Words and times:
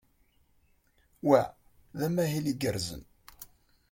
Wa 1.27 1.41
d 1.97 1.99
amahil 2.07 2.45
igerrzen. 2.53 3.03